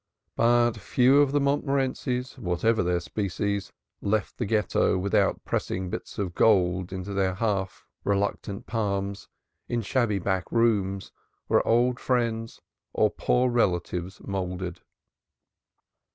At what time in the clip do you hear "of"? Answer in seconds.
1.21-1.31, 6.17-6.33